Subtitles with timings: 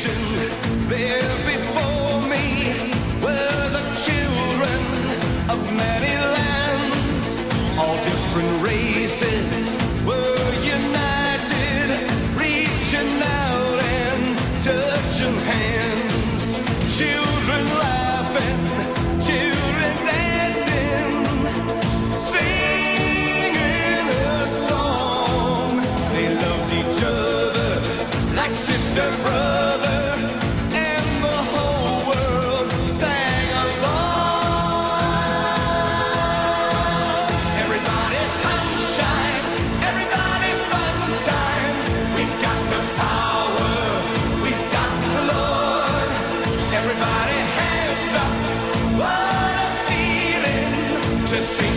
[0.00, 2.72] nation there before me
[3.22, 4.80] were the children
[5.50, 7.36] of many lands.
[7.78, 9.76] All different races
[10.06, 11.88] were united
[12.34, 13.12] reaching
[13.44, 16.46] out and touching hands.
[16.96, 18.60] Children laughing
[19.28, 21.12] children dancing
[22.16, 25.76] singing a song.
[26.12, 29.69] They loved each other like sister brother
[51.30, 51.69] to see.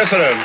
[0.00, 0.36] Köszönöm.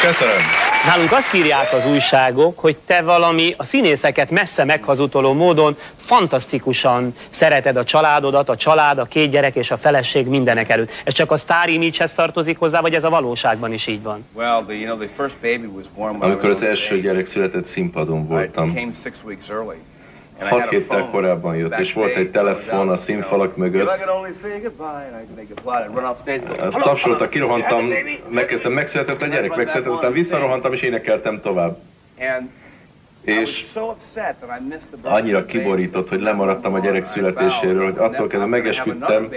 [0.00, 0.40] Köszönöm.
[0.86, 7.76] Nálunk azt írják az újságok, hogy te valami a színészeket messze meghazutoló módon fantasztikusan szereted
[7.76, 10.90] a családodat, a család, a két gyerek és a feleség mindenek előtt.
[11.04, 14.26] Ez csak a sztár imidzshez tartozik hozzá, vagy ez a valóságban is így van?
[16.18, 18.70] Amikor az első gyerek született, színpadon voltam.
[20.38, 23.90] Hat héttel korábban jött, és volt egy telefon a színfalak mögött.
[26.82, 27.88] Tapsolta, kirohantam,
[28.28, 31.78] megkezdtem, megszületett a gyerek, megszületett, aztán visszarohantam, és énekeltem tovább.
[33.22, 33.64] És
[35.02, 39.28] annyira kiborított, hogy lemaradtam a gyerek születéséről, hogy attól kezdve megesküdtem,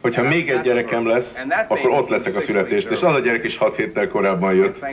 [0.00, 2.90] hogyha még egy gyerekem lesz, akkor ott leszek a születést.
[2.90, 4.84] És az a gyerek is hat héttel korábban jött.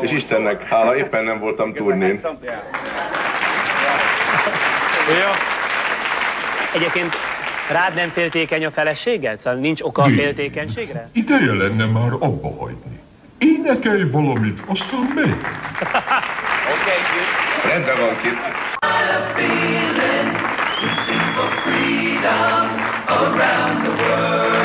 [0.00, 2.20] És Istennek hála, éppen nem voltam turnén.
[5.08, 5.30] Jó.
[6.74, 7.14] Egyébként
[7.70, 9.38] rád nem féltékeny a feleséged?
[9.38, 11.08] Szóval nincs oka a féltékenységre?
[11.12, 13.00] Ideje lenne már abba hagyni.
[13.38, 15.30] Énekelj valamit, aztán megy.
[15.30, 15.38] Oké,
[16.72, 18.34] okay, Rendben van, Kip.
[23.08, 24.55] around the world.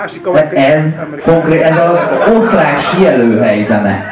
[0.00, 0.58] másik amerikai...
[0.58, 0.84] Ez,
[1.24, 1.98] konkrét, ez az
[2.36, 4.04] osztrák sielőhely zene.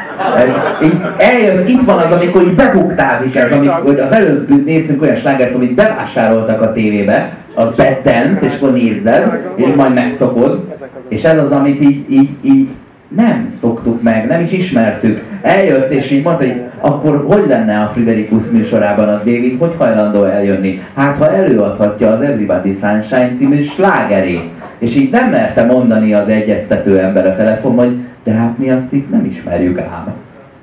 [0.83, 5.15] Így eljön, itt van az, amikor így bebuktázik ez, amikor, hogy az előbb néztünk olyan
[5.15, 10.67] slágert, amit bevásároltak a tévébe, a Bettens, és akkor nézzed, és majd megszokod,
[11.07, 12.67] és ez az, amit így, így, így
[13.07, 15.23] nem szoktuk meg, nem is ismertük.
[15.41, 20.23] Eljött, és így mondta, hogy akkor hogy lenne a Friderikus műsorában a David, hogy hajlandó
[20.23, 20.81] eljönni?
[20.95, 26.99] Hát, ha előadhatja az Everybody Sunshine című slágerét és így nem merte mondani az egyeztető
[26.99, 30.13] ember a telefon, hogy de hát mi azt itt nem ismerjük ám.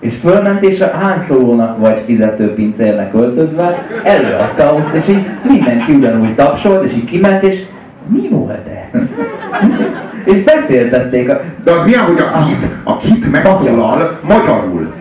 [0.01, 6.85] És fölment, és a hányszólónak vagy fizetőpincérnek öltözve előadta ott, és így mindenki ugyanúgy tapsolt,
[6.85, 7.63] és így kiment, és
[8.07, 9.01] mi volt ez?
[10.35, 11.41] és beszéltették a...
[11.65, 14.93] De az milyen, hogy a kit, a kit megszólal magyarul.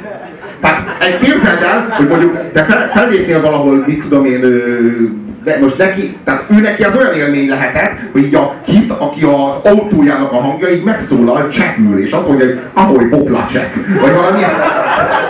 [0.61, 4.41] Tehát egy képzeld el, hogy mondjuk te fel, fellépnél valahol, mit tudom én,
[5.45, 9.23] de most neki, tehát ő neki az olyan élmény lehetett, hogy így a kit, aki
[9.23, 14.41] az autójának a hangja, így megszólal csekül, és azt mondja, hogy ahogy poplacek, vagy valami.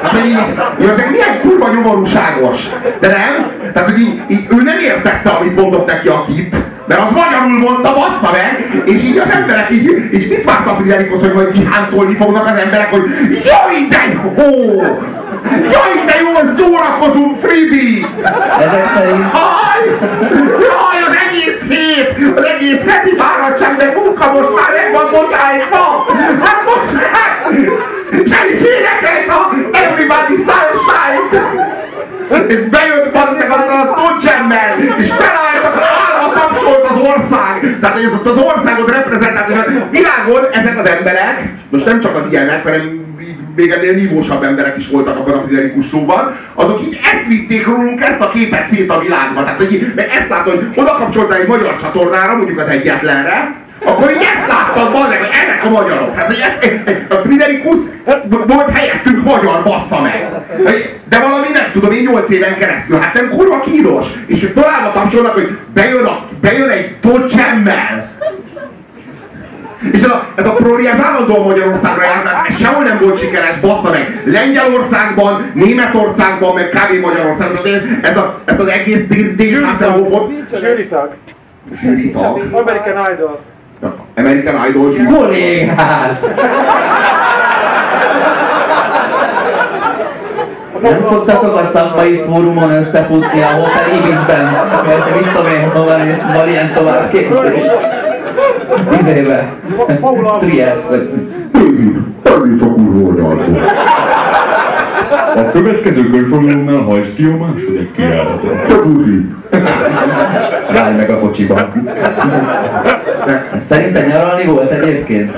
[0.04, 0.38] Hát, így,
[0.82, 2.70] így azért milyen kurva nyomorúságos.
[3.00, 3.52] De nem?
[3.74, 6.56] Tehát, hogy így, így, ő nem értette, amit mondott neki a kit,
[6.88, 10.76] mert az magyarul mondta, bassza meg, és így az emberek így, és mit várta a
[10.76, 14.82] Friderikus, hogy majd kiháncolni fognak az emberek, hogy jaj, de jó!
[15.52, 18.06] Jaj, de jól szórakozunk, Fridi!
[18.60, 19.84] Ezek szerint Jaj!
[20.60, 26.06] Jaj, az egész hét, az egész heti fáradtság, meg munka most már meg van bocsájtva!
[26.44, 26.94] Hát most!
[28.10, 31.34] És el is énekelt a Everybody Sunshine-t!
[32.48, 37.78] És bejött bazdmeg azzal a tudcsemmel, és felálltak, állva tapsolt az ország!
[37.82, 42.64] Tehát ez ott az országot a világon ezek az emberek, most nem csak az ilyenek,
[42.64, 43.05] hanem
[43.56, 48.02] még ennél nívósabb emberek is voltak abban a Friderikus showban, azok így ezt vitték rólunk,
[48.02, 49.44] ezt a képet szét a világba.
[49.44, 54.12] Tehát, hogy meg ezt látod, hogy oda kapcsoltál egy magyar csatornára, mondjuk az egyetlenre, akkor
[54.12, 56.14] így ezt láttad, bazeg, hogy ennek a magyarok.
[56.14, 56.72] Tehát, hogy ez,
[57.10, 57.78] a Friderikus
[58.48, 60.30] volt helyettünk magyar, bassza meg.
[61.10, 64.08] De valami nem tudom, én 8 éven keresztül, hát nem kurva kínos.
[64.26, 68.14] És tovább tapsolnak, hogy bejön, a, bejön egy tocsemmel.
[69.96, 73.90] És ez a, ez a proli, ez állandóan Magyarországra jár, sehol nem volt sikeres, bassza
[73.92, 74.22] meg.
[74.26, 77.02] Lengyelországban, Németországban, meg kb.
[77.02, 77.58] Magyarországban.
[77.66, 80.32] Ez, ez, a, ez az egész David Hasselhoffot.
[80.60, 81.10] Zsűri tag.
[81.82, 82.42] Zsűri tag.
[82.52, 83.40] American Idol.
[84.18, 85.14] American Idol zsűri.
[85.14, 86.20] kollégát!
[90.82, 94.52] Nem szoktatok a szakmai fórumon összefutni a Hotel Ibizben?
[94.88, 97.12] Mert mit tudom én, hol van, van ilyen tovább
[98.76, 98.98] képzés?
[98.98, 99.54] Tíz éve.
[100.40, 100.98] Trieste.
[102.24, 103.52] Természetesen kurva oldaltó.
[105.36, 108.84] A következő körfordulónál hajtsd ki a második kiáratot.
[108.84, 109.26] Buzi.
[110.74, 111.70] Állj meg a kocsiba.
[113.68, 115.32] Szerinted nyaralni volt egyébként?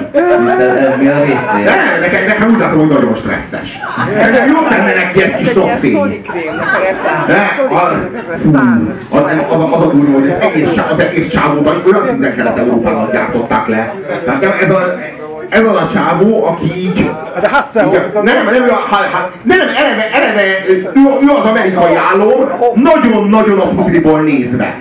[0.99, 1.63] Mi a részén?
[1.63, 3.79] Ne, nekem, nekem úgy látom, hogy nagyon stresszes.
[4.15, 5.53] Nekem jó tenne neki egy kis.
[7.27, 7.35] Ne,
[9.11, 13.93] az, a durva, hogy az egész, csá- az egész csávóban olyan szinten Kelet-Európában gyártották le.
[14.59, 14.99] Ez, a,
[15.49, 17.11] ez az a csávó, aki így...
[17.41, 18.21] De Hasselhoff, Igen, a...
[18.21, 22.49] nem, nem, ő, a, ha, ha, nem, nem, eleve, eleve ő, ő az amerikai álló,
[22.73, 24.77] nagyon-nagyon a putriból nézve.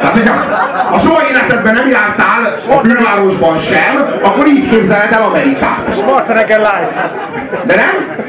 [0.00, 0.34] Tehát, hogyha
[0.90, 5.86] ha soha életedben nem jártál a külvárosban sem, akkor így képzeled el Amerikát.
[5.92, 7.10] Schwarzenegger Light.
[7.66, 8.28] De nem?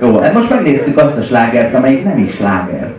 [0.00, 2.92] Jó, hát most megnéztük azt a slágert, amelyik nem is sláger.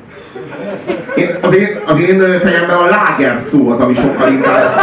[1.15, 4.81] Én, az, én, az én fejemben a láger szó az, ami sokkal inkább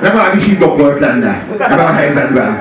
[0.00, 2.58] legalábbis indokolt lenne ebben a helyzetben.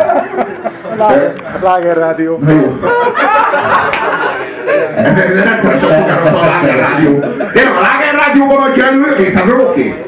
[1.62, 2.40] Láger Rádió.
[2.42, 2.80] Na jó.
[4.96, 7.20] Ez egy rendszeresen fogázott a Láger Rádió.
[7.54, 10.04] Tényleg a Láger Rádióban adja elő, részemről oké?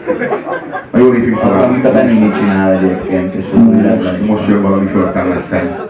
[0.91, 1.63] Na jó, lépjünk tovább.
[1.63, 3.45] amit a Benini csinál egyébként, és
[4.25, 5.88] Most, jön valami föltelmeszen.